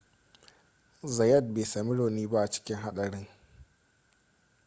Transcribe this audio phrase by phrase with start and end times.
[1.03, 3.27] zayat bai sami rauni ba a cikin haɗarin